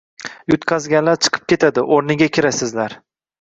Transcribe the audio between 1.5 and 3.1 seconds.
ketadi, o‘rniga kirasizlar